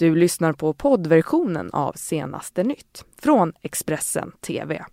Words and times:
Du 0.00 0.14
lyssnar 0.14 0.52
på 0.52 0.72
poddversionen 0.72 1.70
av 1.72 1.92
senaste 1.92 2.62
nytt 2.62 3.04
från 3.22 3.52
Expressen 3.62 4.32
TV. 4.40 4.84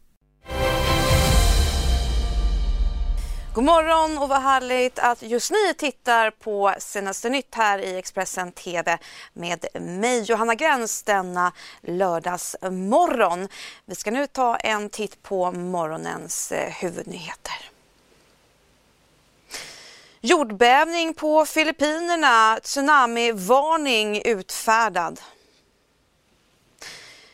God 3.54 3.64
morgon 3.64 4.18
och 4.18 4.30
vad 4.30 4.42
härligt 4.42 5.00
att 5.00 5.22
just 5.22 5.52
ni 5.52 5.74
tittar 5.78 6.32
på 6.32 6.74
senaste 6.80 7.30
nytt 7.30 7.56
här 7.56 7.80
i 7.80 7.98
Expressen 7.98 8.52
TV 8.52 8.98
med 9.34 9.66
mig 9.82 10.24
Johanna 10.24 10.56
Gräns 10.56 11.04
denna 11.04 11.52
lördagsmorgon. 11.82 13.48
Vi 13.86 13.96
ska 13.96 14.12
nu 14.12 14.28
ta 14.28 14.56
en 14.56 14.90
titt 14.90 15.24
på 15.24 15.52
morgonens 15.52 16.52
eh, 16.52 16.74
huvudnyheter. 16.74 17.77
Jordbävning 20.22 21.14
på 21.14 21.46
Filippinerna, 21.46 22.60
tsunamivarning 22.64 24.22
utfärdad. 24.26 25.22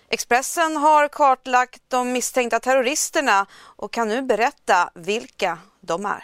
Expressen 0.10 0.78
har 0.78 1.08
kartlagt 1.08 1.82
de 1.88 2.12
misstänkta 2.12 2.60
terroristerna 2.60 3.46
och 3.54 3.94
kan 3.94 4.08
nu 4.08 4.22
berätta 4.22 4.90
vilka 4.96 5.58
de 5.82 6.06
är. 6.06 6.24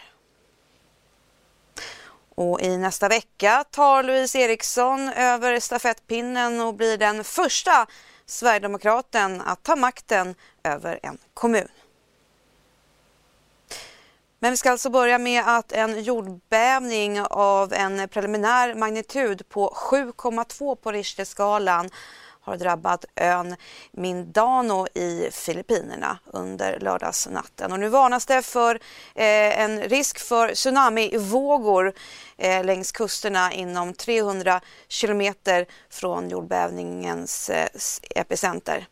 Och 2.36 2.62
i 2.62 2.78
nästa 2.78 3.08
vecka 3.08 3.64
tar 3.72 4.04
Louise 4.04 4.40
Eriksson 4.40 5.10
över 5.10 5.60
stafettpinnen 5.60 6.62
och 6.62 6.74
blir 6.74 6.98
den 6.98 7.24
första 7.24 7.88
Sverigedemokraten 8.26 9.42
att 9.42 9.64
ta 9.64 9.76
makten 9.76 10.36
över 10.64 11.00
en 11.04 11.18
kommun. 11.34 11.68
Men 14.40 14.52
vi 14.52 14.58
ska 14.58 14.72
alltså 14.72 14.90
börja 14.90 15.18
med 15.18 15.44
att 15.48 15.72
en 15.72 16.04
jordbävning 16.04 17.22
av 17.22 17.74
en 17.74 18.10
preliminär 18.10 18.76
magnitud 18.76 19.50
på 19.50 19.74
7,2 19.92 20.76
på 20.76 20.92
Richterskalan 20.92 21.90
har 22.42 22.58
drabbat 22.58 23.06
ön 23.16 23.56
Mindano 23.92 24.88
i 24.94 25.30
Filippinerna 25.32 26.20
under 26.26 26.80
lördagsnatten. 26.80 27.72
Och 27.72 27.80
nu 27.80 27.90
varnas 27.90 28.26
det 28.26 28.42
för 28.42 28.76
eh, 29.16 29.60
en 29.60 29.82
risk 29.82 30.20
för 30.20 30.54
tsunamivågor 30.54 31.94
eh, 32.38 32.64
längs 32.64 32.92
kusterna 32.92 33.54
inom 33.54 33.94
300 33.94 34.62
kilometer 34.88 35.66
från 35.90 36.30
jordbävningens 36.30 37.50
eh, 37.50 37.68
epicenter. 38.16 38.88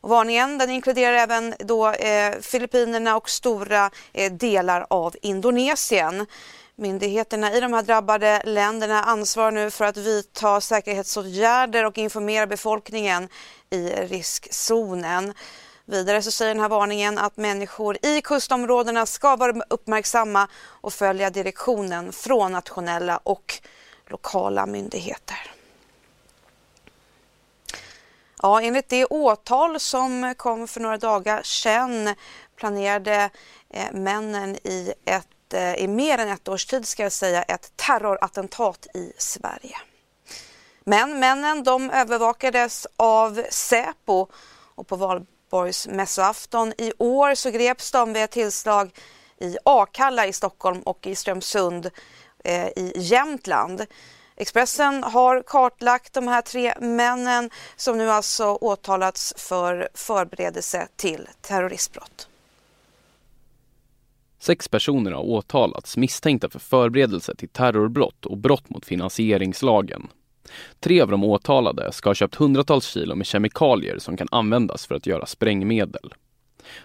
Och 0.00 0.08
varningen 0.08 0.58
den 0.58 0.70
inkluderar 0.70 1.12
även 1.12 1.54
då, 1.58 1.90
eh, 1.90 2.38
Filippinerna 2.40 3.16
och 3.16 3.30
stora 3.30 3.90
eh, 4.12 4.32
delar 4.32 4.86
av 4.90 5.14
Indonesien. 5.22 6.26
Myndigheterna 6.76 7.52
i 7.52 7.60
de 7.60 7.72
här 7.72 7.82
drabbade 7.82 8.42
länderna 8.44 9.02
ansvarar 9.02 9.50
nu 9.50 9.70
för 9.70 9.84
att 9.84 9.96
vidta 9.96 10.60
säkerhetsåtgärder 10.60 11.84
och 11.84 11.98
informera 11.98 12.46
befolkningen 12.46 13.28
i 13.70 13.88
riskzonen. 13.88 15.34
Vidare 15.84 16.22
så 16.22 16.30
säger 16.30 16.54
den 16.54 16.62
här 16.62 16.68
varningen 16.68 17.18
att 17.18 17.36
människor 17.36 17.96
i 18.02 18.20
kustområdena 18.20 19.06
ska 19.06 19.36
vara 19.36 19.62
uppmärksamma 19.70 20.48
och 20.64 20.92
följa 20.92 21.30
direktionen 21.30 22.12
från 22.12 22.52
nationella 22.52 23.20
och 23.22 23.54
lokala 24.06 24.66
myndigheter. 24.66 25.57
Ja, 28.42 28.60
enligt 28.60 28.88
det 28.88 29.04
åtal 29.04 29.80
som 29.80 30.34
kom 30.36 30.68
för 30.68 30.80
några 30.80 30.98
dagar 30.98 31.42
sedan 31.42 32.14
planerade 32.56 33.30
eh, 33.70 33.92
männen 33.92 34.56
i 34.56 34.92
ett 35.04 35.28
Eh, 35.54 35.74
i 35.74 35.88
mer 35.88 36.18
än 36.18 36.28
ett 36.28 36.48
års 36.48 36.66
tid 36.66 36.88
ska 36.88 37.02
jag 37.02 37.12
säga 37.12 37.42
ett 37.42 37.72
terrorattentat 37.76 38.86
i 38.94 39.12
Sverige. 39.18 39.76
Men 40.84 41.18
männen 41.18 41.64
de 41.64 41.90
övervakades 41.90 42.86
av 42.96 43.42
Säpo 43.50 44.26
och 44.74 44.86
på 44.86 44.96
valborgsmässoafton 44.96 46.72
i 46.78 46.92
år 46.98 47.34
så 47.34 47.50
greps 47.50 47.90
de 47.90 48.12
vid 48.12 48.22
ett 48.22 48.30
tillslag 48.30 48.90
i 49.40 49.56
Akalla 49.64 50.26
i 50.26 50.32
Stockholm 50.32 50.82
och 50.82 51.06
i 51.06 51.14
Strömsund 51.14 51.90
eh, 52.44 52.66
i 52.66 52.92
Jämtland. 52.96 53.86
Expressen 54.40 55.02
har 55.02 55.42
kartlagt 55.42 56.12
de 56.12 56.28
här 56.28 56.42
tre 56.42 56.74
männen 56.80 57.50
som 57.76 57.98
nu 57.98 58.10
alltså 58.10 58.44
åtalats 58.44 59.34
för 59.36 59.88
förberedelse 59.94 60.88
till 60.96 61.28
terroristbrott. 61.40 62.28
Sex 64.38 64.68
personer 64.68 65.12
har 65.12 65.22
åtalats 65.22 65.96
misstänkta 65.96 66.50
för 66.50 66.58
förberedelse 66.58 67.34
till 67.36 67.48
terrorbrott 67.48 68.26
och 68.26 68.38
brott 68.38 68.70
mot 68.70 68.86
finansieringslagen. 68.86 70.08
Tre 70.80 71.00
av 71.00 71.10
de 71.10 71.24
åtalade 71.24 71.92
ska 71.92 72.08
ha 72.08 72.14
köpt 72.14 72.34
hundratals 72.34 72.86
kilo 72.86 73.14
med 73.14 73.26
kemikalier 73.26 73.98
som 73.98 74.16
kan 74.16 74.28
användas 74.30 74.86
för 74.86 74.94
att 74.94 75.06
göra 75.06 75.26
sprängmedel. 75.26 76.14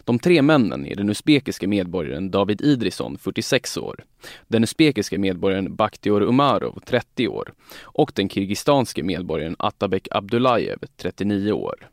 De 0.03 0.19
tre 0.19 0.41
männen 0.41 0.85
är 0.85 0.95
den 0.95 1.09
usbekiske 1.09 1.67
medborgaren 1.67 2.31
David 2.31 2.61
Idrisson, 2.61 3.17
46 3.17 3.77
år, 3.77 4.03
den 4.47 4.63
usbekiske 4.63 5.17
medborgaren 5.17 5.75
Bakhtior 5.75 6.21
Umarov, 6.21 6.79
30 6.85 7.27
år 7.27 7.53
och 7.81 8.11
den 8.15 8.29
kirgistanske 8.29 9.03
medborgaren 9.03 9.55
Atabek 9.59 10.07
Abdullajev, 10.11 10.77
39 10.97 11.51
år. 11.51 11.89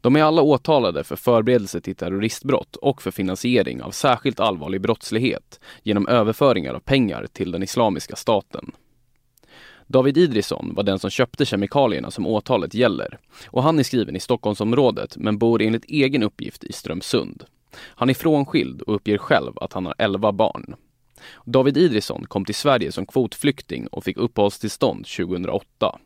De 0.00 0.16
är 0.16 0.22
alla 0.22 0.42
åtalade 0.42 1.04
för 1.04 1.16
förberedelse 1.16 1.80
till 1.80 1.96
terroristbrott 1.96 2.76
och 2.76 3.02
för 3.02 3.10
finansiering 3.10 3.82
av 3.82 3.90
särskilt 3.90 4.40
allvarlig 4.40 4.80
brottslighet 4.80 5.60
genom 5.82 6.08
överföringar 6.08 6.74
av 6.74 6.80
pengar 6.80 7.26
till 7.32 7.50
den 7.50 7.62
Islamiska 7.62 8.16
staten. 8.16 8.72
David 9.90 10.18
Idrisson 10.18 10.74
var 10.74 10.82
den 10.82 10.98
som 10.98 11.10
köpte 11.10 11.46
kemikalierna 11.46 12.10
som 12.10 12.26
åtalet 12.26 12.74
gäller 12.74 13.18
och 13.46 13.62
han 13.62 13.78
är 13.78 13.82
skriven 13.82 14.16
i 14.16 14.20
Stockholmsområdet 14.20 15.16
men 15.16 15.38
bor 15.38 15.62
enligt 15.62 15.84
egen 15.84 16.22
uppgift 16.22 16.64
i 16.64 16.72
Strömsund. 16.72 17.44
Han 17.76 18.10
är 18.10 18.14
frånskild 18.14 18.82
och 18.82 18.94
uppger 18.94 19.18
själv 19.18 19.52
att 19.56 19.72
han 19.72 19.86
har 19.86 19.94
11 19.98 20.32
barn. 20.32 20.74
David 21.44 21.76
Idrisson 21.76 22.26
kom 22.26 22.44
till 22.44 22.54
Sverige 22.54 22.92
som 22.92 23.06
kvotflykting 23.06 23.86
och 23.86 24.04
fick 24.04 24.16
uppehållstillstånd 24.16 25.06
2008. 25.06 25.98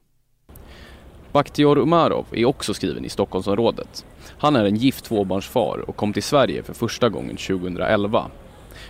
Bakhtior 1.32 1.78
Umarov 1.78 2.26
är 2.32 2.44
också 2.44 2.75
skriven 2.75 3.04
i 3.04 3.09
Stockholmsområdet. 3.09 4.06
Han 4.38 4.56
är 4.56 4.64
en 4.64 4.76
gift 4.76 5.04
tvåbarnsfar 5.04 5.84
och 5.88 5.97
kom 5.97 6.12
till 6.12 6.22
Sverige 6.22 6.62
för 6.62 6.75
första 6.75 7.09
gången 7.09 7.37
2011. 7.37 8.31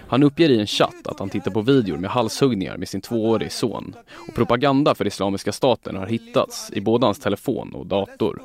Han 0.08 0.22
uppger 0.22 0.48
i 0.48 0.60
en 0.60 0.66
chatt 0.66 1.06
att 1.06 1.18
han 1.18 1.28
tittar 1.28 1.50
på 1.50 1.60
videor 1.60 1.96
med 1.96 2.10
halshuggningar 2.10 2.76
med 2.76 2.88
sin 2.88 3.00
tvåårige 3.00 3.50
son 3.50 3.94
och 4.28 4.34
propaganda 4.34 4.94
för 4.94 5.06
Islamiska 5.06 5.52
staten 5.52 5.96
har 5.96 6.06
hittats 6.06 6.70
i 6.72 6.80
både 6.80 7.06
hans 7.06 7.18
telefon 7.18 7.74
och 7.74 7.86
dator. 7.86 8.42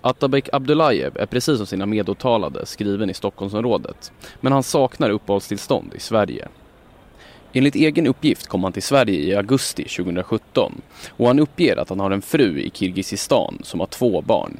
Atabek 0.00 0.48
Abdullayev 0.52 1.16
är 1.16 1.26
precis 1.26 1.56
som 1.56 1.66
sina 1.66 1.86
medåtalade 1.86 2.66
skriven 2.66 3.10
i 3.10 3.14
Stockholmsområdet 3.14 4.12
men 4.40 4.52
han 4.52 4.62
saknar 4.62 5.10
uppehållstillstånd 5.10 5.94
i 5.94 6.00
Sverige. 6.00 6.48
Enligt 7.52 7.74
egen 7.74 8.06
uppgift 8.06 8.46
kom 8.46 8.64
han 8.64 8.72
till 8.72 8.82
Sverige 8.82 9.20
i 9.20 9.34
augusti 9.34 9.84
2017 9.84 10.80
och 11.08 11.26
han 11.26 11.38
uppger 11.38 11.76
att 11.76 11.88
han 11.88 12.00
har 12.00 12.10
en 12.10 12.22
fru 12.22 12.60
i 12.60 12.70
Kirgizistan 12.70 13.58
som 13.62 13.80
har 13.80 13.86
två 13.86 14.22
barn. 14.22 14.58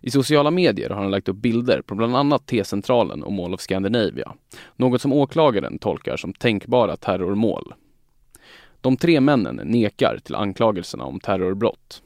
I 0.00 0.10
sociala 0.10 0.50
medier 0.50 0.90
har 0.90 1.02
han 1.02 1.10
lagt 1.10 1.28
upp 1.28 1.36
bilder 1.36 1.82
på 1.82 1.94
bland 1.94 2.16
annat 2.16 2.46
T-centralen 2.46 3.22
och 3.22 3.32
Mall 3.32 3.54
of 3.54 3.60
Scandinavia, 3.60 4.34
något 4.76 5.02
som 5.02 5.12
åklagaren 5.12 5.78
tolkar 5.78 6.16
som 6.16 6.32
tänkbara 6.32 6.96
terrormål. 6.96 7.74
De 8.80 8.96
tre 8.96 9.20
männen 9.20 9.56
nekar 9.56 10.18
till 10.24 10.34
anklagelserna 10.34 11.04
om 11.04 11.20
terrorbrott. 11.20 12.02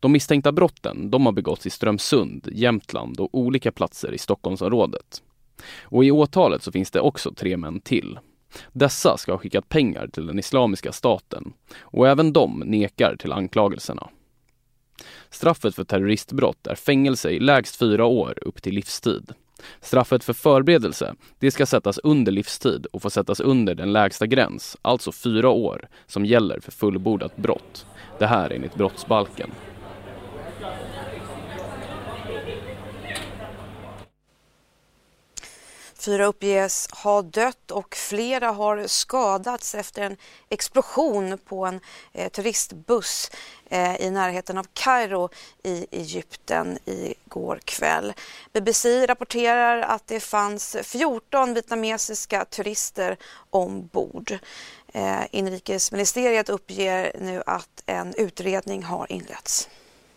De 0.00 0.12
misstänkta 0.12 0.52
brotten 0.52 1.10
de 1.10 1.26
har 1.26 1.32
begåtts 1.32 1.66
i 1.66 1.70
Strömsund, 1.70 2.48
Jämtland 2.52 3.20
och 3.20 3.28
olika 3.32 3.72
platser 3.72 4.12
i 4.12 4.18
Stockholmsområdet. 4.18 5.22
Och 5.82 6.04
i 6.04 6.10
åtalet 6.10 6.62
så 6.62 6.72
finns 6.72 6.90
det 6.90 7.00
också 7.00 7.34
tre 7.34 7.56
män 7.56 7.80
till. 7.80 8.18
Dessa 8.72 9.16
ska 9.16 9.32
ha 9.32 9.38
skickat 9.38 9.68
pengar 9.68 10.06
till 10.06 10.26
den 10.26 10.38
Islamiska 10.38 10.92
staten 10.92 11.52
och 11.80 12.08
även 12.08 12.32
de 12.32 12.62
nekar 12.66 13.16
till 13.16 13.32
anklagelserna. 13.32 14.08
Straffet 15.30 15.74
för 15.74 15.84
terroristbrott 15.84 16.66
är 16.66 16.74
fängelse 16.74 17.30
i 17.30 17.40
lägst 17.40 17.76
fyra 17.76 18.04
år 18.04 18.38
upp 18.42 18.62
till 18.62 18.74
livstid. 18.74 19.32
Straffet 19.80 20.24
för 20.24 20.32
förberedelse, 20.32 21.14
det 21.38 21.50
ska 21.50 21.66
sättas 21.66 21.98
under 21.98 22.32
livstid 22.32 22.86
och 22.92 23.02
få 23.02 23.10
sättas 23.10 23.40
under 23.40 23.74
den 23.74 23.92
lägsta 23.92 24.26
gräns, 24.26 24.76
alltså 24.82 25.12
fyra 25.12 25.48
år, 25.48 25.88
som 26.06 26.26
gäller 26.26 26.60
för 26.60 26.72
fullbordat 26.72 27.36
brott. 27.36 27.86
Det 28.18 28.26
här 28.26 28.50
enligt 28.50 28.74
brottsbalken. 28.74 29.50
Fyra 36.08 36.26
uppges 36.26 36.88
ha 36.90 37.22
dött 37.22 37.70
och 37.70 37.94
flera 37.94 38.50
har 38.50 38.86
skadats 38.86 39.74
efter 39.74 40.02
en 40.02 40.16
explosion 40.48 41.38
på 41.38 41.66
en 41.66 41.80
eh, 42.12 42.28
turistbuss 42.28 43.30
eh, 43.70 44.00
i 44.00 44.10
närheten 44.10 44.58
av 44.58 44.66
Kairo 44.72 45.28
i 45.62 45.86
Egypten 45.90 46.78
igår 46.84 47.60
kväll. 47.64 48.12
BBC 48.52 49.06
rapporterar 49.06 49.80
att 49.80 50.06
det 50.06 50.20
fanns 50.20 50.76
14 50.82 51.54
vietnamesiska 51.54 52.44
turister 52.44 53.16
ombord. 53.50 54.38
Eh, 54.92 55.22
inrikesministeriet 55.30 56.48
uppger 56.48 57.12
nu 57.20 57.42
att 57.46 57.82
en 57.86 58.14
utredning 58.14 58.82
har 58.82 59.12
inletts. 59.12 59.68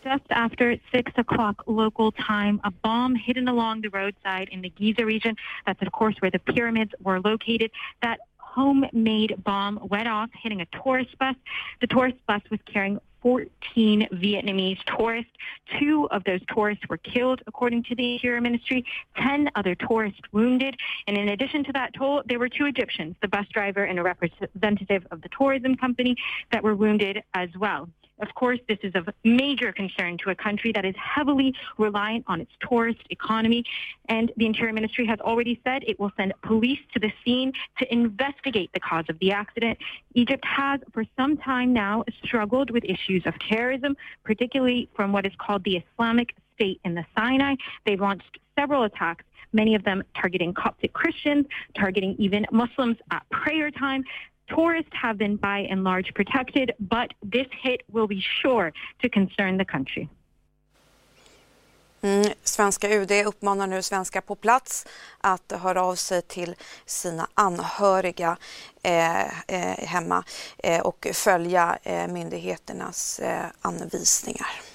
Just 0.04 0.24
after 0.30 0.76
6 0.92 1.12
o'clock 1.16 1.62
local 1.66 2.10
time, 2.12 2.60
a 2.64 2.70
bomb 2.70 3.14
hidden 3.14 3.46
along 3.46 3.82
the 3.82 3.88
roadside 3.90 4.48
in 4.50 4.60
the 4.60 4.68
Giza 4.68 5.06
region, 5.06 5.36
that's 5.64 5.80
of 5.80 5.92
course 5.92 6.16
where 6.18 6.30
the 6.30 6.40
pyramids 6.40 6.92
were 7.00 7.20
located, 7.20 7.70
that 8.02 8.18
homemade 8.36 9.42
bomb 9.44 9.78
went 9.90 10.08
off, 10.08 10.28
hitting 10.42 10.60
a 10.60 10.66
tourist 10.82 11.16
bus. 11.18 11.36
The 11.80 11.86
tourist 11.86 12.18
bus 12.26 12.42
was 12.50 12.60
carrying 12.66 12.98
14 13.22 14.08
Vietnamese 14.12 14.78
tourists. 14.84 15.30
Two 15.78 16.08
of 16.10 16.24
those 16.24 16.40
tourists 16.52 16.84
were 16.88 16.98
killed, 16.98 17.40
according 17.46 17.84
to 17.84 17.94
the 17.94 18.14
Interior 18.14 18.40
Ministry, 18.40 18.84
10 19.16 19.50
other 19.54 19.76
tourists 19.76 20.20
wounded. 20.32 20.76
And 21.06 21.16
in 21.16 21.28
addition 21.28 21.62
to 21.64 21.72
that 21.72 21.94
toll, 21.94 22.22
there 22.26 22.40
were 22.40 22.48
two 22.48 22.66
Egyptians, 22.66 23.14
the 23.22 23.28
bus 23.28 23.46
driver 23.52 23.84
and 23.84 23.98
a 23.98 24.02
representative 24.02 25.06
of 25.12 25.22
the 25.22 25.28
tourism 25.28 25.76
company, 25.76 26.16
that 26.50 26.64
were 26.64 26.74
wounded 26.74 27.22
as 27.34 27.48
well. 27.56 27.88
Of 28.20 28.34
course, 28.34 28.60
this 28.68 28.78
is 28.82 28.94
of 28.94 29.08
major 29.24 29.72
concern 29.72 30.18
to 30.18 30.30
a 30.30 30.34
country 30.34 30.72
that 30.72 30.84
is 30.84 30.94
heavily 30.96 31.54
reliant 31.78 32.24
on 32.28 32.40
its 32.40 32.52
tourist 32.60 33.00
economy. 33.10 33.64
And 34.08 34.30
the 34.36 34.46
Interior 34.46 34.72
Ministry 34.72 35.06
has 35.06 35.18
already 35.20 35.60
said 35.64 35.82
it 35.86 35.98
will 35.98 36.12
send 36.16 36.32
police 36.42 36.78
to 36.94 37.00
the 37.00 37.12
scene 37.24 37.52
to 37.78 37.92
investigate 37.92 38.70
the 38.74 38.80
cause 38.80 39.04
of 39.08 39.18
the 39.18 39.32
accident. 39.32 39.78
Egypt 40.14 40.44
has, 40.44 40.80
for 40.92 41.04
some 41.16 41.36
time 41.36 41.72
now, 41.72 42.04
struggled 42.24 42.70
with 42.70 42.84
issues 42.84 43.22
of 43.26 43.34
terrorism, 43.38 43.96
particularly 44.24 44.88
from 44.94 45.12
what 45.12 45.26
is 45.26 45.32
called 45.38 45.64
the 45.64 45.76
Islamic 45.76 46.34
State 46.54 46.80
in 46.84 46.94
the 46.94 47.04
Sinai. 47.16 47.56
They've 47.86 48.00
launched 48.00 48.38
several 48.56 48.84
attacks 48.84 49.24
many 49.52 49.74
of 49.74 49.84
them 49.84 50.02
targeting 50.14 50.54
Coptic 50.54 50.92
Christians, 50.92 51.46
targeting 51.74 52.16
even 52.18 52.46
Muslims 52.50 52.96
at 53.10 53.28
prayer 53.30 53.70
time. 53.70 54.04
Tourists 54.54 54.92
have 55.02 55.18
been 55.18 55.36
by 55.36 55.66
and 55.70 55.84
large 55.84 56.14
protected, 56.14 56.72
but 56.78 57.08
this 57.22 57.46
hit 57.62 57.80
will 57.92 58.06
be 58.06 58.22
sure 58.42 58.72
to 59.02 59.08
concern 59.08 59.58
the 59.58 59.64
country. 59.64 60.08
Mm, 62.04 62.32
svenska 62.44 62.88
UD 62.88 63.10
uppmanar 63.26 63.66
nu 63.66 63.82
svenskar 63.82 64.20
på 64.20 64.34
plats 64.34 64.86
att 65.20 65.52
höra 65.52 65.82
av 65.82 65.94
sig 65.94 66.22
till 66.22 66.54
sina 66.86 67.28
anhöriga 67.34 68.36
eh, 68.82 69.20
eh, 69.48 69.86
hemma 69.86 70.24
eh, 70.58 70.80
och 70.80 71.06
följa 71.14 71.78
eh, 71.82 72.08
myndigheternas 72.08 73.18
eh, 73.18 73.44
anvisningar. 73.60 74.71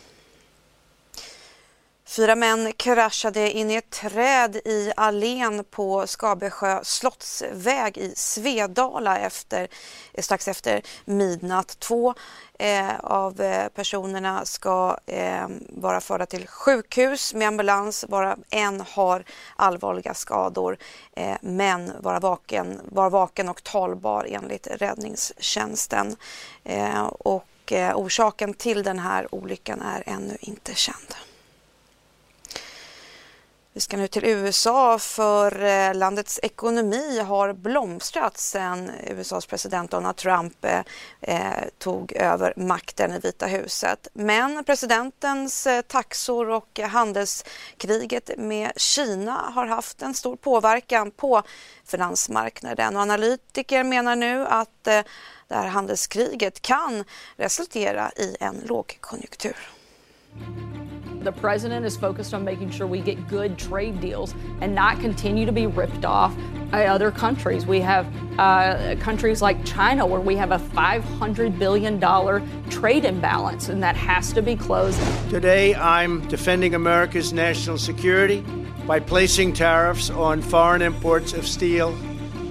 Fyra 2.07 2.35
män 2.35 2.73
kraschade 2.73 3.51
in 3.51 3.71
i 3.71 3.75
ett 3.75 3.89
träd 3.89 4.55
i 4.55 4.91
allén 4.95 5.63
på 5.63 6.07
Skabesjö 6.07 6.79
slottsväg 6.83 7.97
i 7.97 8.13
Svedala 8.15 9.19
efter, 9.19 9.67
eh, 10.13 10.21
strax 10.21 10.47
efter 10.47 10.81
midnatt. 11.05 11.79
Två 11.79 12.13
eh, 12.59 12.99
av 12.99 13.41
eh, 13.41 13.67
personerna 13.67 14.45
ska 14.45 14.97
eh, 15.05 15.47
vara 15.69 16.01
förda 16.01 16.25
till 16.25 16.47
sjukhus 16.47 17.33
med 17.33 17.47
ambulans. 17.47 18.05
Bara 18.09 18.37
en 18.49 18.81
har 18.81 19.23
allvarliga 19.55 20.13
skador 20.13 20.77
eh, 21.15 21.37
men 21.41 21.91
var 21.99 22.19
vaken, 22.19 22.81
var 22.85 23.09
vaken 23.09 23.49
och 23.49 23.63
talbar 23.63 24.27
enligt 24.29 24.67
räddningstjänsten. 24.67 26.15
Eh, 26.63 27.05
och 27.05 27.71
eh, 27.71 27.97
orsaken 27.97 28.53
till 28.53 28.83
den 28.83 28.99
här 28.99 29.35
olyckan 29.35 29.81
är 29.81 30.03
ännu 30.05 30.37
inte 30.39 30.75
känd. 30.75 31.26
Vi 33.77 33.81
ska 33.81 33.97
nu 33.97 34.07
till 34.07 34.25
USA 34.25 34.99
för 34.99 35.63
eh, 35.63 35.95
landets 35.95 36.39
ekonomi 36.43 37.19
har 37.19 37.53
blomstrat 37.53 38.37
sedan 38.37 38.91
USAs 39.07 39.45
president 39.45 39.91
Donald 39.91 40.15
Trump 40.15 40.65
eh, 40.65 40.79
eh, 41.21 41.63
tog 41.77 42.13
över 42.13 42.53
makten 42.57 43.13
i 43.13 43.19
Vita 43.19 43.45
huset. 43.45 44.07
Men 44.13 44.63
presidentens 44.63 45.67
eh, 45.67 45.81
taxor 45.81 46.49
och 46.49 46.79
handelskriget 46.79 48.29
med 48.37 48.71
Kina 48.75 49.51
har 49.53 49.65
haft 49.65 50.01
en 50.01 50.13
stor 50.13 50.35
påverkan 50.35 51.11
på 51.11 51.41
finansmarknaden 51.85 52.95
och 52.95 53.01
analytiker 53.01 53.83
menar 53.83 54.15
nu 54.15 54.45
att 54.47 54.87
eh, 54.87 55.01
det 55.47 55.55
här 55.55 55.67
handelskriget 55.67 56.61
kan 56.61 57.03
resultera 57.35 58.11
i 58.15 58.37
en 58.39 58.61
lågkonjunktur. 58.65 59.57
The 61.27 61.33
president 61.33 61.85
is 61.85 61.97
focused 61.97 62.33
on 62.33 62.45
making 62.45 62.69
sure 62.69 62.87
we 62.87 63.01
get 63.01 63.27
good 63.27 63.57
trade 63.57 63.99
deals 63.99 64.33
and 64.61 64.73
not 64.73 65.01
continue 65.01 65.45
to 65.45 65.51
be 65.51 65.67
ripped 65.67 66.05
off 66.05 66.33
by 66.71 66.85
other 66.85 67.11
countries. 67.11 67.65
We 67.65 67.81
have 67.81 68.07
uh, 68.39 68.95
countries 69.01 69.41
like 69.41 69.65
China 69.65 70.05
where 70.05 70.21
we 70.21 70.37
have 70.37 70.53
a 70.53 70.57
$500 70.57 71.59
billion 71.59 71.99
trade 72.69 73.03
imbalance, 73.03 73.67
and 73.67 73.83
that 73.83 73.97
has 73.97 74.31
to 74.31 74.41
be 74.41 74.55
closed. 74.55 74.97
Today, 75.29 75.75
I'm 75.75 76.25
defending 76.29 76.75
America's 76.75 77.33
national 77.33 77.77
security 77.77 78.45
by 78.85 79.01
placing 79.01 79.51
tariffs 79.51 80.09
on 80.09 80.41
foreign 80.41 80.81
imports 80.81 81.33
of 81.33 81.45
steel 81.45 81.89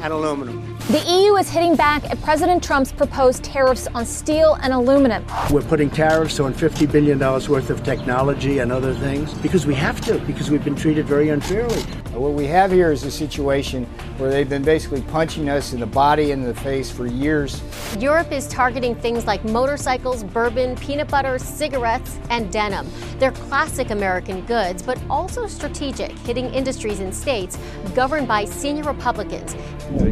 and 0.02 0.12
aluminum. 0.12 0.65
The 0.88 1.00
EU 1.00 1.34
is 1.34 1.50
hitting 1.50 1.74
back 1.74 2.04
at 2.12 2.22
President 2.22 2.62
Trump's 2.62 2.92
proposed 2.92 3.42
tariffs 3.42 3.88
on 3.88 4.06
steel 4.06 4.56
and 4.62 4.72
aluminum. 4.72 5.26
We're 5.50 5.62
putting 5.62 5.90
tariffs 5.90 6.38
on 6.38 6.54
$50 6.54 6.92
billion 6.92 7.18
worth 7.18 7.70
of 7.70 7.82
technology 7.82 8.60
and 8.60 8.70
other 8.70 8.94
things 8.94 9.34
because 9.34 9.66
we 9.66 9.74
have 9.74 10.00
to, 10.02 10.20
because 10.20 10.48
we've 10.48 10.62
been 10.62 10.76
treated 10.76 11.04
very 11.04 11.30
unfairly. 11.30 11.82
What 12.16 12.32
we 12.32 12.46
have 12.46 12.72
here 12.72 12.92
is 12.92 13.02
a 13.02 13.10
situation 13.10 13.84
where 14.16 14.30
they've 14.30 14.48
been 14.48 14.62
basically 14.62 15.02
punching 15.02 15.50
us 15.50 15.74
in 15.74 15.80
the 15.80 15.86
body 15.86 16.30
and 16.32 16.46
the 16.46 16.54
face 16.54 16.90
for 16.90 17.06
years. 17.06 17.60
Europe 17.98 18.32
is 18.32 18.48
targeting 18.48 18.94
things 18.94 19.26
like 19.26 19.44
motorcycles, 19.44 20.24
bourbon, 20.24 20.76
peanut 20.76 21.08
butter, 21.08 21.38
cigarettes, 21.38 22.18
and 22.30 22.50
denim. 22.50 22.88
They're 23.18 23.32
classic 23.32 23.90
American 23.90 24.40
goods, 24.46 24.82
but 24.82 24.98
also 25.10 25.46
strategic, 25.46 26.10
hitting 26.20 26.46
industries 26.54 27.00
and 27.00 27.14
states 27.14 27.58
governed 27.94 28.28
by 28.28 28.46
senior 28.46 28.84
Republicans. 28.84 29.54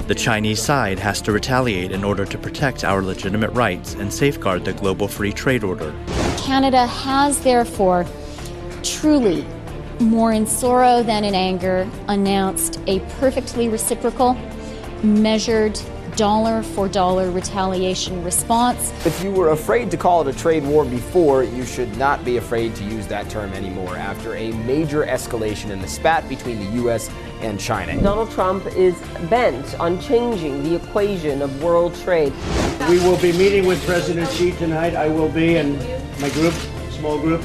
The 0.07 0.15
Chinese 0.15 0.61
side 0.61 0.99
has 0.99 1.23
to 1.23 1.33
retaliate 1.33 1.91
in 1.91 2.05
order 2.05 2.27
to 2.27 2.37
protect 2.37 2.85
our 2.85 3.01
legitimate 3.01 3.51
rights 3.53 3.95
and 3.95 4.13
safeguard 4.13 4.67
the 4.67 4.75
global 4.75 5.09
free 5.09 5.33
trade 5.33 5.65
order. 5.65 5.95
Canada 6.37 6.87
has 6.87 7.41
therefore 7.41 8.05
truly 8.83 9.47
more 10.01 10.33
in 10.33 10.47
sorrow 10.47 11.03
than 11.03 11.25
in 11.25 11.35
anger, 11.35 11.89
announced 12.09 12.81
a 12.87 13.01
perfectly 13.21 13.69
reciprocal, 13.69 14.35
measured, 15.03 15.81
dollar 16.17 16.63
for 16.63 16.89
dollar 16.89 17.31
retaliation 17.31 18.23
response. 18.23 18.93
If 19.05 19.23
you 19.23 19.31
were 19.31 19.51
afraid 19.51 19.91
to 19.91 19.97
call 19.97 20.27
it 20.27 20.35
a 20.35 20.39
trade 20.39 20.65
war 20.65 20.85
before, 20.85 21.43
you 21.43 21.65
should 21.65 21.97
not 21.97 22.25
be 22.25 22.37
afraid 22.37 22.75
to 22.77 22.85
use 22.85 23.07
that 23.09 23.29
term 23.29 23.53
anymore 23.53 23.97
after 23.97 24.35
a 24.37 24.53
major 24.53 25.05
escalation 25.05 25.71
in 25.71 25.81
the 25.81 25.89
spat 25.89 26.29
between 26.29 26.59
the 26.59 26.71
U.S. 26.83 27.11
and 27.41 27.59
China. 27.59 28.01
Donald 28.01 28.31
Trump 28.31 28.67
is 28.77 28.95
bent 29.29 29.79
on 29.81 30.01
changing 30.01 30.63
the 30.63 30.77
equation 30.77 31.43
of 31.43 31.63
world 31.63 31.95
trade. 31.97 32.33
We 32.89 32.99
will 33.01 33.21
be 33.21 33.33
meeting 33.33 33.67
with 33.67 33.85
President 33.87 34.31
Xi 34.31 34.53
tonight. 34.53 34.95
I 34.95 35.09
will 35.09 35.31
be, 35.31 35.57
and 35.57 35.79
my 36.21 36.31
group, 36.31 36.55
small 36.91 37.19
group, 37.19 37.43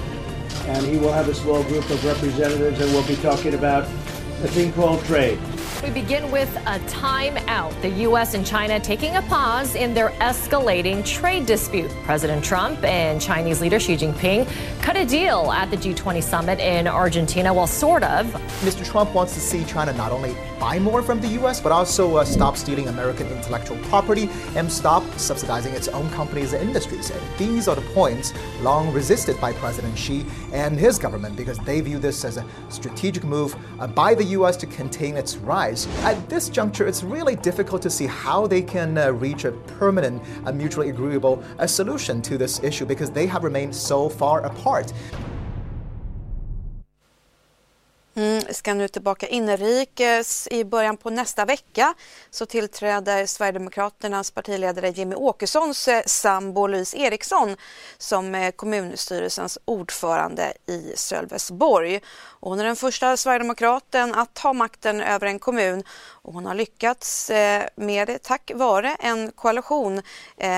and 0.70 0.86
he 0.86 0.98
will 0.98 1.12
have 1.12 1.28
a 1.28 1.34
small 1.34 1.64
group 1.64 1.90
of 1.90 2.06
representatives, 2.06 2.80
and 2.80 2.92
we'll 2.92 3.08
be 3.08 3.16
talking 3.18 3.56
about 3.56 3.84
a 3.86 4.48
thing 4.48 4.72
called 4.74 5.04
trade. 5.06 5.40
We 5.84 5.92
begin 5.92 6.30
with 6.30 6.54
a 6.68 6.78
timeout. 6.90 7.82
The 7.82 7.90
U.S. 8.02 8.34
and 8.34 8.46
China 8.46 8.82
taking 8.82 9.16
a 9.16 9.22
pause 9.22 9.76
in 9.76 9.94
their 9.94 10.10
escalating 10.20 11.06
trade 11.06 11.46
dispute. 11.46 11.90
President 12.04 12.44
Trump 12.44 12.84
and 12.84 13.22
Chinese 13.22 13.62
leader 13.62 13.80
Xi 13.80 13.96
Jinping 13.96 14.46
cut 14.82 14.98
a 14.98 15.06
deal 15.06 15.52
at 15.54 15.72
the 15.72 15.78
G20 15.78 16.22
summit 16.22 16.60
in 16.60 16.86
Argentina. 16.86 17.54
Well, 17.54 17.66
sort 17.66 18.04
of. 18.04 18.26
Mr. 18.62 18.86
Trump 18.86 19.14
wants 19.14 19.34
to 19.36 19.40
see 19.40 19.64
China 19.64 19.94
not 19.94 20.12
only 20.12 20.36
buy 20.60 20.78
more 20.80 21.02
from 21.02 21.22
the 21.22 21.30
U.S., 21.30 21.62
but 21.62 21.72
also 21.72 22.18
uh, 22.18 22.26
stop 22.26 22.58
stealing 22.58 22.90
American 22.90 23.28
intellectual 23.28 23.78
property 23.84 24.30
and 24.56 24.70
stop 24.70 25.04
subsidizing 25.18 25.74
its 25.74 25.88
own 25.88 26.10
companies 26.10 26.52
and 26.52 26.62
industries. 26.62 27.10
And 27.10 27.22
these 27.38 27.70
are 27.70 27.76
the 27.76 27.94
points 27.94 28.34
long 28.62 28.92
resisted 28.92 29.40
by 29.40 29.54
President 29.54 29.98
Xi 29.98 30.26
and 30.52 30.78
his 30.78 31.00
government 31.00 31.38
because 31.38 31.58
they 31.60 31.80
view 31.80 32.00
this 32.00 32.26
as 32.26 32.36
a 32.36 32.46
strategic 32.68 33.24
move 33.24 33.56
uh, 33.80 33.88
by 33.88 34.14
the 34.14 34.26
U.S. 34.26 34.58
to 34.58 34.66
contain 34.66 35.16
its 35.16 35.38
rise. 35.38 35.69
At 35.70 36.28
this 36.30 36.50
juncture, 36.50 36.88
it's 36.88 37.04
really 37.04 37.36
difficult 37.36 37.84
to 37.84 37.92
see 37.92 38.08
how 38.08 38.48
they 38.48 38.64
can 38.64 38.98
uh, 38.98 39.12
reach 39.12 39.46
a 39.46 39.52
permanent, 39.52 40.24
uh, 40.46 40.52
mutually 40.52 40.90
agreeable 40.90 41.44
uh, 41.60 41.68
solution 41.68 42.24
to 42.24 42.40
this 42.40 42.64
issue 42.64 42.88
because 42.88 43.12
they 43.12 43.28
have 43.28 43.44
remained 43.44 43.76
so 43.76 44.10
far 44.10 44.42
apart. 44.42 44.92
Mm, 48.16 48.44
ska 48.50 48.74
nu 48.74 48.88
tillbaka 48.88 49.28
inrikes. 49.28 50.48
I 50.52 50.64
början 50.66 50.98
på 50.98 51.10
nästa 51.10 51.46
vecka 51.46 51.94
så 52.30 52.46
tillträder 52.46 53.26
Sverigedemokraternas 53.26 54.32
partiledare 54.32 54.90
Jimmy 54.90 55.16
Åkessons 55.16 55.88
eh, 55.88 56.02
sambo 56.06 56.68
Louise 56.68 56.98
Eriksson 56.98 57.56
som 57.98 58.36
eh, 58.36 58.52
kommunstyrelsens 58.52 59.58
ordförande 59.66 60.54
i 60.66 60.94
Sölvesborg. 60.96 62.00
Och 62.26 62.50
hon 62.50 62.60
är 62.60 62.64
den 62.64 62.76
första 62.76 63.18
sverigedemokraten 63.18 64.16
att 64.16 64.34
ta 64.34 64.54
makten 64.54 65.02
över 65.02 65.28
en 65.28 65.40
kommun 65.40 65.84
och 66.00 66.34
hon 66.34 66.46
har 66.46 66.56
lyckats 66.56 67.30
eh, 67.30 67.64
med 67.76 68.08
det 68.08 68.24
tack 68.24 68.52
vare 68.56 68.96
en 69.00 69.32
koalition 69.32 70.02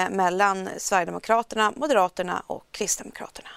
mellan 0.10 0.70
Sverigedemokraterna, 0.78 1.74
Moderaterna 1.76 2.44
och 2.48 2.66
Kristdemokraterna. 2.72 3.50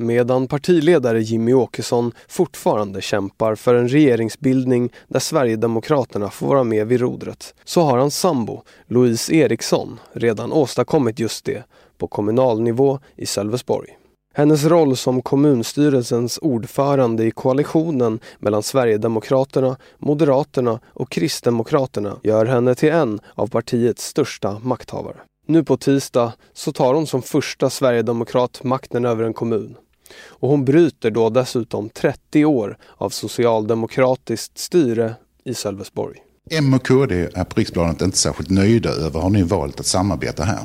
Medan 0.00 0.46
partiledare 0.46 1.20
Jimmy 1.20 1.52
Åkesson 1.52 2.12
fortfarande 2.28 3.00
kämpar 3.00 3.54
för 3.54 3.74
en 3.74 3.88
regeringsbildning 3.88 4.92
där 5.08 5.20
Sverigedemokraterna 5.20 6.30
får 6.30 6.46
vara 6.46 6.64
med 6.64 6.86
vid 6.86 7.00
rodret 7.00 7.54
så 7.64 7.80
har 7.80 7.98
hans 7.98 8.18
sambo 8.18 8.62
Louise 8.86 9.34
Eriksson 9.34 10.00
redan 10.12 10.52
åstadkommit 10.52 11.18
just 11.18 11.44
det 11.44 11.64
på 11.98 12.06
kommunal 12.06 12.60
nivå 12.60 12.98
i 13.16 13.26
Sölvesborg. 13.26 13.98
Hennes 14.34 14.64
roll 14.64 14.96
som 14.96 15.22
kommunstyrelsens 15.22 16.38
ordförande 16.42 17.24
i 17.24 17.30
koalitionen 17.30 18.20
mellan 18.38 18.62
Sverigedemokraterna, 18.62 19.76
Moderaterna 19.98 20.80
och 20.86 21.10
Kristdemokraterna 21.10 22.16
gör 22.22 22.46
henne 22.46 22.74
till 22.74 22.92
en 22.92 23.20
av 23.34 23.46
partiets 23.46 24.04
största 24.04 24.58
makthavare. 24.58 25.16
Nu 25.46 25.64
på 25.64 25.76
tisdag 25.76 26.32
så 26.52 26.72
tar 26.72 26.94
hon 26.94 27.06
som 27.06 27.22
första 27.22 27.70
sverigedemokrat 27.70 28.64
makten 28.64 29.04
över 29.04 29.24
en 29.24 29.34
kommun. 29.34 29.76
Och 30.14 30.48
hon 30.48 30.64
bryter 30.64 31.10
då 31.10 31.30
dessutom 31.30 31.88
30 31.88 32.44
år 32.44 32.78
av 32.96 33.10
socialdemokratiskt 33.10 34.58
styre 34.58 35.14
i 35.44 35.54
Sölvesborg. 35.54 36.18
M 36.50 36.74
och 36.74 36.86
KD 36.86 37.28
är 37.34 37.44
på 37.44 37.60
riksplanet 37.60 38.02
inte 38.02 38.18
särskilt 38.18 38.50
nöjda 38.50 38.90
över 38.90 39.20
har 39.20 39.30
ni 39.30 39.42
valt 39.42 39.80
att 39.80 39.86
samarbeta 39.86 40.44
här. 40.44 40.60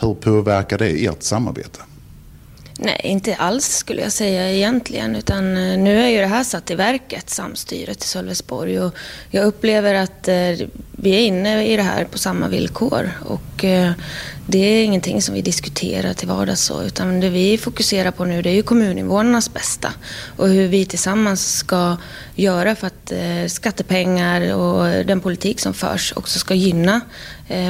Hur 0.00 0.14
påverkar 0.14 0.78
det 0.78 1.06
ert 1.06 1.22
samarbete? 1.22 1.80
Nej, 2.78 3.00
inte 3.04 3.34
alls 3.34 3.76
skulle 3.76 4.02
jag 4.02 4.12
säga 4.12 4.52
egentligen. 4.52 5.16
Utan 5.16 5.56
eh, 5.56 5.78
nu 5.78 6.00
är 6.00 6.08
ju 6.08 6.18
det 6.18 6.26
här 6.26 6.44
satt 6.44 6.70
i 6.70 6.74
verket, 6.74 7.30
samstyret 7.30 8.04
i 8.04 8.06
Sölvesborg. 8.06 8.80
Och 8.80 8.94
jag 9.30 9.44
upplever 9.44 9.94
att 9.94 10.28
eh, 10.28 10.68
vi 10.92 11.14
är 11.14 11.20
inne 11.20 11.66
i 11.66 11.76
det 11.76 11.82
här 11.82 12.04
på 12.04 12.18
samma 12.18 12.48
villkor. 12.48 13.10
Och 13.24 13.64
eh, 13.64 13.92
det 14.46 14.58
är 14.58 14.84
ingenting 14.84 15.22
som 15.22 15.34
vi 15.34 15.42
diskuterar 15.42 16.14
till 16.14 16.28
vardags 16.28 16.60
så. 16.60 16.82
Utan 16.82 17.20
det 17.20 17.30
vi 17.30 17.58
fokuserar 17.58 18.10
på 18.10 18.24
nu 18.24 18.42
det 18.42 18.50
är 18.50 18.54
ju 18.54 18.62
kommuninvånarnas 18.62 19.54
bästa. 19.54 19.92
Och 20.36 20.48
hur 20.48 20.68
vi 20.68 20.84
tillsammans 20.84 21.56
ska 21.56 21.96
göra 22.34 22.76
för 22.76 22.86
att 22.86 23.12
skattepengar 23.52 24.54
och 24.54 25.06
den 25.06 25.20
politik 25.20 25.60
som 25.60 25.74
förs 25.74 26.12
också 26.16 26.38
ska 26.38 26.54
gynna 26.54 27.00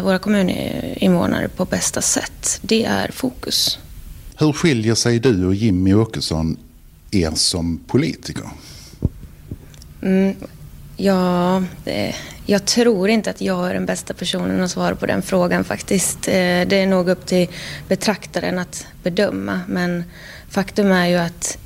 våra 0.02 0.18
kommuninvånare 0.18 1.48
på 1.48 1.64
bästa 1.64 2.02
sätt. 2.02 2.58
Det 2.62 2.84
är 2.84 3.10
fokus. 3.10 3.78
Hur 4.36 4.52
skiljer 4.52 4.94
sig 4.94 5.18
du 5.18 5.46
och 5.46 5.54
Jimmy 5.54 5.94
Åkesson 5.94 6.56
er 7.10 7.30
som 7.34 7.78
politiker? 7.86 8.44
Mm, 10.02 10.34
ja, 10.96 11.62
det, 11.84 12.14
jag 12.46 12.64
tror 12.64 13.08
inte 13.08 13.30
att 13.30 13.40
jag 13.40 13.70
är 13.70 13.74
den 13.74 13.86
bästa 13.86 14.14
personen 14.14 14.60
att 14.60 14.70
svara 14.70 14.94
på 14.94 15.06
den 15.06 15.22
frågan 15.22 15.64
faktiskt. 15.64 16.28
Eh, 16.28 16.32
det 16.66 16.72
är 16.76 16.86
nog 16.86 17.08
upp 17.08 17.26
till 17.26 17.48
betraktaren 17.88 18.58
att 18.58 18.86
bedöma. 19.02 19.60
Men 19.68 20.04
faktum 20.50 20.92
är 20.92 21.06
ju 21.06 21.16
att 21.16 21.58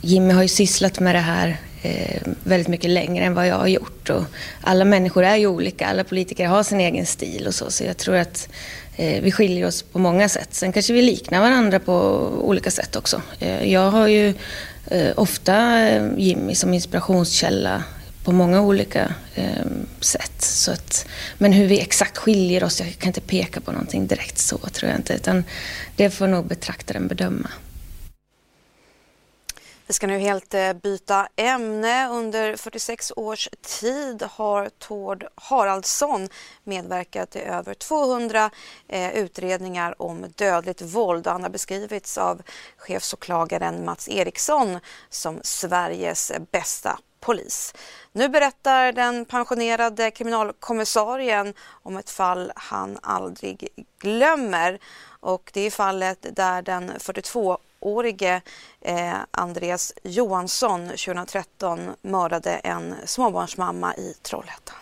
Jimmy 0.00 0.34
har 0.34 0.42
ju 0.42 0.48
sysslat 0.48 1.00
med 1.00 1.14
det 1.14 1.20
här 1.20 1.56
eh, 1.82 2.22
väldigt 2.44 2.68
mycket 2.68 2.90
längre 2.90 3.24
än 3.24 3.34
vad 3.34 3.46
jag 3.46 3.56
har 3.56 3.66
gjort. 3.66 4.10
Och 4.10 4.24
alla 4.60 4.84
människor 4.84 5.24
är 5.24 5.36
ju 5.36 5.46
olika, 5.46 5.86
alla 5.86 6.04
politiker 6.04 6.46
har 6.46 6.62
sin 6.62 6.80
egen 6.80 7.06
stil 7.06 7.46
och 7.46 7.54
så. 7.54 7.70
Så 7.70 7.84
jag 7.84 7.96
tror 7.96 8.16
att 8.16 8.48
eh, 8.96 9.22
vi 9.22 9.32
skiljer 9.32 9.66
oss 9.66 9.82
på 9.82 9.98
många 9.98 10.28
sätt. 10.28 10.48
Sen 10.54 10.72
kanske 10.72 10.92
vi 10.92 11.02
liknar 11.02 11.40
varandra 11.40 11.78
på 11.78 11.92
olika 12.42 12.70
sätt 12.70 12.96
också. 12.96 13.22
Jag 13.62 13.90
har 13.90 14.06
ju 14.06 14.34
ofta 15.14 15.88
Jimmy 16.16 16.54
som 16.54 16.74
inspirationskälla 16.74 17.84
på 18.24 18.32
många 18.32 18.60
olika 18.60 19.14
ehm, 19.34 19.86
sätt. 20.00 20.42
Så 20.42 20.72
att, 20.72 21.06
men 21.38 21.52
hur 21.52 21.66
vi 21.66 21.80
exakt 21.80 22.18
skiljer 22.18 22.64
oss, 22.64 22.80
jag 22.80 22.98
kan 22.98 23.08
inte 23.08 23.20
peka 23.20 23.60
på 23.60 23.72
någonting 23.72 24.06
direkt 24.06 24.38
så 24.38 24.58
tror 24.58 24.90
jag 24.90 24.98
inte. 24.98 25.14
Utan 25.14 25.44
det 25.96 26.10
får 26.10 26.26
nog 26.26 26.46
betraktaren 26.46 27.08
bedöma. 27.08 27.50
Vi 29.90 29.94
ska 29.94 30.06
nu 30.06 30.18
helt 30.18 30.54
eh, 30.54 30.72
byta 30.72 31.28
ämne. 31.36 32.08
Under 32.08 32.56
46 32.56 33.12
års 33.16 33.48
tid 33.80 34.22
har 34.22 34.68
Tord 34.78 35.26
Haraldsson 35.34 36.28
medverkat 36.64 37.36
i 37.36 37.38
över 37.38 37.74
200 37.74 38.50
eh, 38.88 39.10
utredningar 39.14 40.02
om 40.02 40.26
dödligt 40.36 40.82
våld. 40.82 41.26
Han 41.26 41.42
har 41.42 41.50
beskrivits 41.50 42.18
av 42.18 42.42
chefsåklagaren 42.76 43.84
Mats 43.84 44.08
Eriksson 44.08 44.78
som 45.08 45.40
Sveriges 45.42 46.32
bästa 46.50 46.98
polis. 47.20 47.74
Nu 48.12 48.28
berättar 48.28 48.92
den 48.92 49.24
pensionerade 49.24 50.10
kriminalkommissarien 50.10 51.54
om 51.82 51.96
ett 51.96 52.10
fall 52.10 52.52
han 52.56 52.98
aldrig 53.02 53.68
glömmer. 53.98 54.78
Och 55.20 55.50
det 55.54 55.60
är 55.60 55.70
fallet 55.70 56.26
där 56.36 56.62
den 56.62 56.90
42-årige 56.90 58.42
eh, 58.80 59.14
Andreas 59.30 59.92
Johansson 60.02 60.86
2013 60.88 61.90
mördade 62.02 62.50
en 62.50 62.94
småbarnsmamma 63.04 63.94
i 63.94 64.14
Trollhättan. 64.22 64.76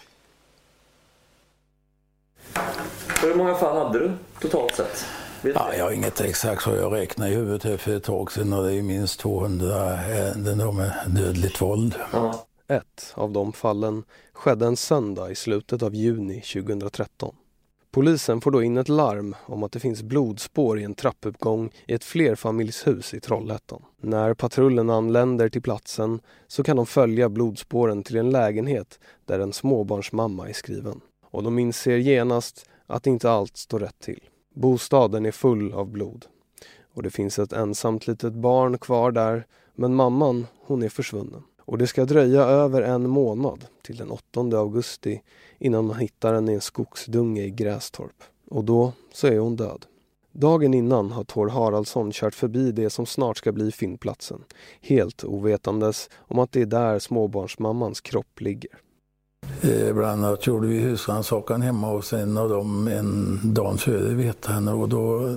Hur 3.23 3.35
många 3.35 3.54
fall 3.54 3.76
hade 3.76 3.99
du 3.99 4.12
totalt 4.40 4.76
sett? 4.76 5.07
Ja, 5.42 5.75
jag 5.75 5.85
har 5.85 5.92
inget 5.92 6.21
exakt 6.21 6.62
så 6.62 6.71
jag 6.71 6.92
räknade 6.92 7.30
i 7.30 7.35
huvudet 7.35 7.80
för 7.80 7.97
ett 7.97 8.04
tag 8.04 8.33
sedan 8.33 8.52
och 8.52 8.64
det 8.64 8.75
är 8.75 8.83
minst 8.83 9.21
200 9.21 9.75
ärenden 9.90 10.76
med 10.76 10.92
dödligt 11.07 11.62
våld. 11.62 11.95
Ja. 12.12 12.47
Ett 12.68 13.12
av 13.14 13.33
de 13.33 13.52
fallen 13.52 14.04
skedde 14.33 14.66
en 14.66 14.76
söndag 14.76 15.30
i 15.30 15.35
slutet 15.35 15.83
av 15.83 15.95
juni 15.95 16.40
2013. 16.40 17.35
Polisen 17.90 18.40
får 18.40 18.50
då 18.50 18.62
in 18.62 18.76
ett 18.76 18.88
larm 18.88 19.37
om 19.47 19.62
att 19.62 19.73
det 19.73 19.80
finns 19.80 20.02
blodspår 20.02 20.80
i 20.80 20.85
en 20.85 20.95
trappuppgång 20.95 21.71
i 21.87 21.95
ett 21.95 22.04
flerfamiljshus 22.04 23.14
i 23.14 23.21
Trollhättan. 23.21 23.83
När 24.02 24.35
patrullen 24.35 24.90
anländer 24.90 25.49
till 25.49 25.62
platsen 25.62 26.21
så 26.47 26.62
kan 26.62 26.76
de 26.76 26.87
följa 26.87 27.28
blodspåren 27.28 28.02
till 28.02 28.16
en 28.16 28.30
lägenhet 28.30 28.99
där 29.25 29.38
en 29.38 29.52
småbarnsmamma 29.52 30.49
är 30.49 30.52
skriven. 30.52 31.00
Och 31.30 31.42
de 31.42 31.59
inser 31.59 31.97
genast 31.97 32.66
att 32.87 33.07
inte 33.07 33.30
allt 33.30 33.57
står 33.57 33.80
rätt 33.80 33.99
till. 33.99 34.21
Bostaden 34.58 35.26
är 35.26 35.30
full 35.30 35.72
av 35.72 35.88
blod. 35.88 36.26
Och 36.94 37.02
det 37.02 37.10
finns 37.10 37.38
ett 37.38 37.52
ensamt 37.52 38.06
litet 38.06 38.32
barn 38.32 38.78
kvar 38.78 39.12
där 39.12 39.46
men 39.74 39.94
mamman, 39.94 40.46
hon 40.60 40.82
är 40.82 40.88
försvunnen. 40.88 41.42
Och 41.60 41.78
det 41.78 41.86
ska 41.86 42.04
dröja 42.04 42.40
över 42.42 42.82
en 42.82 43.10
månad 43.10 43.64
till 43.82 43.96
den 43.96 44.10
8 44.10 44.40
augusti 44.40 45.22
innan 45.58 45.86
man 45.86 45.98
hittar 45.98 46.34
henne 46.34 46.52
i 46.52 46.54
en 46.54 46.60
skogsdunge 46.60 47.42
i 47.42 47.50
Grästorp. 47.50 48.22
Och 48.50 48.64
då 48.64 48.92
så 49.12 49.26
är 49.26 49.38
hon 49.38 49.56
död. 49.56 49.86
Dagen 50.32 50.74
innan 50.74 51.12
har 51.12 51.24
Tor 51.24 51.48
Haraldsson 51.48 52.12
kört 52.12 52.34
förbi 52.34 52.72
det 52.72 52.90
som 52.90 53.06
snart 53.06 53.36
ska 53.36 53.52
bli 53.52 53.72
fyndplatsen. 53.72 54.44
Helt 54.80 55.24
ovetandes 55.24 56.10
om 56.18 56.38
att 56.38 56.52
det 56.52 56.62
är 56.62 56.66
där 56.66 56.98
småbarnsmammans 56.98 58.00
kropp 58.00 58.40
ligger. 58.40 58.88
Eh, 59.61 59.92
bland 59.95 60.25
annat 60.25 60.47
gjorde 60.47 60.66
vi 60.66 60.78
husrannsakan 60.78 61.62
hemma 61.62 61.87
hos 61.87 62.12
en 62.12 62.38
av 62.38 62.49
dem 62.49 62.88
en 62.88 63.40
dag 63.54 63.80
före 63.80 64.14
vi 64.14 64.23
hittade 64.23 64.54
henne 64.54 64.73
och 64.73 64.88
då 64.88 65.37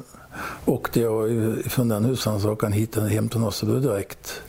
åkte 0.66 1.02
jag 1.02 1.30
från 1.66 1.88
den 1.88 2.06
husrannsakan 2.06 2.72
hit 2.72 2.96
hem 2.96 3.30
till 3.30 3.40
Nossebro 3.40 3.80
direkt. 3.80 4.42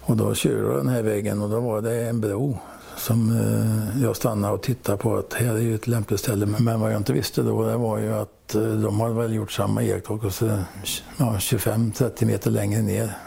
Och 0.00 0.16
då 0.16 0.34
körde 0.34 0.62
jag 0.62 0.76
den 0.76 0.88
här 0.88 1.02
vägen 1.02 1.42
och 1.42 1.50
då 1.50 1.60
var 1.60 1.80
det 1.80 2.08
en 2.08 2.20
bro 2.20 2.58
som 2.96 3.40
eh, 3.40 4.02
jag 4.02 4.16
stannade 4.16 4.54
och 4.54 4.62
tittade 4.62 4.98
på 4.98 5.16
att 5.16 5.34
här 5.34 5.54
är 5.54 5.60
ju 5.60 5.74
ett 5.74 5.86
lämpligt 5.86 6.20
ställe. 6.20 6.46
Men 6.46 6.80
vad 6.80 6.92
jag 6.92 7.00
inte 7.00 7.12
visste 7.12 7.42
då 7.42 7.64
det 7.64 7.76
var 7.76 7.98
ju 7.98 8.14
att 8.14 8.54
eh, 8.54 8.62
de 8.62 9.00
hade 9.00 9.14
väl 9.14 9.34
gjort 9.34 9.52
samma 9.52 9.82
iakttagelse 9.82 10.64
ja, 11.16 11.34
25-30 11.38 12.24
meter 12.24 12.50
längre 12.50 12.82
ner. 12.82 13.18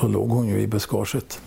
Så 0.00 0.08
låg 0.08 0.30
hon 0.30 0.48
ju 0.48 0.60
i 0.60 0.66
buskaget. 0.66 1.40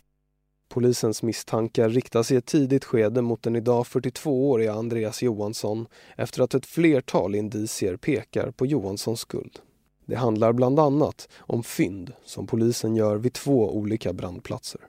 Polisens 0.70 1.24
misstankar 1.24 1.90
riktas 1.90 2.32
i 2.32 2.36
ett 2.36 2.46
tidigt 2.46 2.86
skede 2.86 3.22
mot 3.22 3.44
den 3.44 3.56
idag 3.56 3.84
42-åriga 3.84 4.74
Andreas 4.74 5.22
Johansson 5.22 5.88
efter 6.16 6.44
att 6.44 6.54
ett 6.54 6.66
flertal 6.66 7.36
indicier 7.36 7.96
pekar 7.96 8.52
på 8.52 8.66
Johanssons 8.66 9.20
skuld. 9.20 9.60
Det 10.06 10.16
handlar 10.16 10.54
bland 10.54 10.80
annat 10.80 11.30
om 11.40 11.64
fynd 11.64 12.14
som 12.26 12.48
polisen 12.48 12.96
gör 12.96 13.16
vid 13.16 13.34
två 13.34 13.76
olika 13.78 14.14
brandplatser. 14.14 14.82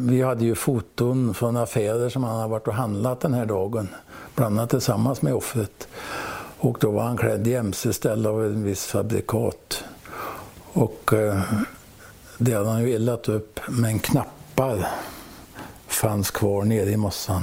Vi 0.00 0.22
hade 0.22 0.44
ju 0.44 0.54
foton 0.54 1.34
från 1.34 1.56
affärer 1.56 2.08
som 2.08 2.24
han 2.24 2.40
har 2.40 2.48
varit 2.48 2.68
och 2.68 2.74
handlat 2.74 3.20
den 3.20 3.34
här 3.34 3.46
dagen, 3.46 3.88
bland 4.34 4.58
annat 4.58 4.70
tillsammans 4.70 5.22
med 5.22 5.34
offret. 5.34 5.88
Och 6.58 6.78
då 6.80 6.90
var 6.90 7.02
han 7.02 7.16
klädd 7.16 7.46
i 7.46 7.54
mc-ställ 7.54 8.26
av 8.26 8.44
en 8.44 8.64
viss 8.64 8.84
fabrikat. 8.84 9.84
Och 10.72 11.12
eh, 11.12 11.42
det 12.38 12.52
hade 12.52 12.70
han 12.70 12.82
ju 12.82 12.94
eldat 12.94 13.28
upp 13.28 13.60
med 13.68 13.90
en 13.90 13.98
knappar 13.98 14.88
fanns 16.04 16.30
kvar 16.30 16.64
nere 16.64 16.90
i 16.90 16.96
mossan. 16.96 17.42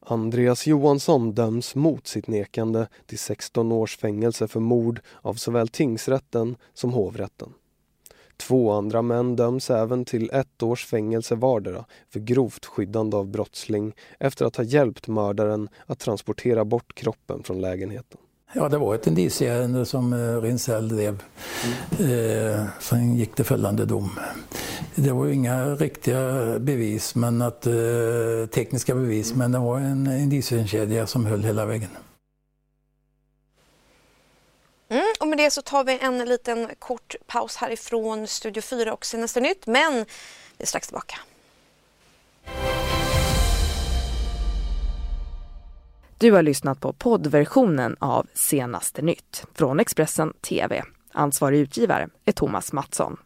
Andreas 0.00 0.66
Johansson 0.66 1.32
döms 1.32 1.74
mot 1.74 2.06
sitt 2.06 2.26
nekande 2.26 2.86
till 3.06 3.18
16 3.18 3.72
års 3.72 3.96
fängelse 3.96 4.48
för 4.48 4.60
mord 4.60 5.00
av 5.22 5.34
såväl 5.34 5.68
tingsrätten 5.68 6.56
som 6.74 6.92
hovrätten. 6.92 7.52
Två 8.36 8.72
andra 8.72 9.02
män 9.02 9.36
döms 9.36 9.70
även 9.70 10.04
till 10.04 10.30
ett 10.30 10.62
års 10.62 10.86
fängelse 10.86 11.34
vardera 11.34 11.84
för 12.08 12.20
grovt 12.20 12.66
skyddande 12.66 13.16
av 13.16 13.26
brottsling 13.28 13.92
efter 14.20 14.44
att 14.44 14.56
ha 14.56 14.64
hjälpt 14.64 15.08
mördaren 15.08 15.68
att 15.86 15.98
transportera 15.98 16.64
bort 16.64 16.94
kroppen 16.94 17.42
från 17.42 17.60
lägenheten. 17.60 18.20
Ja, 18.52 18.68
det 18.68 18.78
var 18.78 18.94
ett 18.94 19.06
indicieärende 19.06 19.86
som 19.86 20.12
eh, 20.12 20.40
Rinsell 20.42 20.88
drev. 20.88 21.22
Eh, 22.00 22.64
sen 22.80 23.16
gick 23.16 23.36
det 23.36 23.44
fällande 23.44 23.84
dom. 23.84 24.20
Det 24.94 25.12
var 25.12 25.26
ju 25.26 25.34
inga 25.34 25.74
riktiga 25.74 26.58
bevis, 26.58 27.14
men 27.14 27.42
att, 27.42 27.66
eh, 27.66 27.74
tekniska 28.54 28.94
bevis, 28.94 29.34
men 29.34 29.52
det 29.52 29.58
var 29.58 29.78
en 29.78 30.06
indiciekedja 30.06 31.06
som 31.06 31.26
höll 31.26 31.44
hela 31.44 31.66
vägen. 31.66 31.90
Mm, 34.88 35.04
och 35.20 35.28
med 35.28 35.38
det 35.38 35.50
så 35.50 35.62
tar 35.62 35.84
vi 35.84 35.98
en 35.98 36.18
liten 36.18 36.70
kort 36.78 37.14
paus 37.26 37.56
härifrån 37.56 38.26
Studio 38.26 38.62
4 38.62 38.92
och 38.92 39.06
Senaste 39.06 39.40
Nytt, 39.40 39.66
men 39.66 39.92
vi 40.56 40.62
är 40.62 40.66
strax 40.66 40.86
tillbaka. 40.86 41.18
Du 46.20 46.32
har 46.32 46.42
lyssnat 46.42 46.80
på 46.80 46.92
poddversionen 46.92 47.96
av 48.00 48.26
Senaste 48.34 49.02
nytt 49.02 49.44
från 49.54 49.80
Expressen 49.80 50.32
TV. 50.48 50.82
Ansvarig 51.14 51.58
utgivare 51.58 52.08
är 52.24 52.32
Thomas 52.32 52.72
Mattsson. 52.72 53.16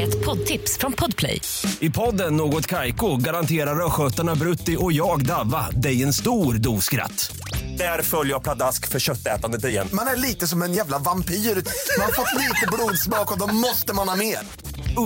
Ett 0.00 0.24
poddtips 0.24 0.78
från 0.78 0.92
Podplay. 0.92 1.40
I 1.80 1.90
podden 1.90 2.36
Något 2.36 2.66
Kaiko 2.66 3.16
garanterar 3.16 3.86
östgötarna 3.86 4.34
Brutti 4.34 4.76
och 4.80 4.92
jag, 4.92 5.26
Davva, 5.26 5.70
dig 5.70 6.02
en 6.02 6.12
stor 6.12 6.54
dos 6.54 6.84
skratt. 6.84 7.36
Där 7.78 8.02
följer 8.02 8.32
jag 8.32 8.42
pladask 8.42 8.88
för 8.88 8.98
köttätandet 8.98 9.64
igen. 9.64 9.88
Man 9.92 10.06
är 10.06 10.16
lite 10.16 10.46
som 10.46 10.62
en 10.62 10.72
jävla 10.72 10.98
vampyr. 10.98 11.34
Man 11.34 12.04
har 12.04 12.12
fått 12.12 12.34
lite 12.34 12.66
blodsmak 12.72 13.32
och 13.32 13.38
då 13.38 13.54
måste 13.54 13.94
man 13.94 14.08
ha 14.08 14.16
mer. 14.16 14.38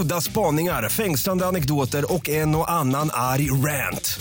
Udda 0.03 0.21
spaningar, 0.21 0.89
fängslande 0.89 1.47
anekdoter 1.47 2.13
och 2.13 2.29
en 2.29 2.55
och 2.55 2.71
annan 2.71 3.11
arg 3.13 3.51
rant. 3.51 4.21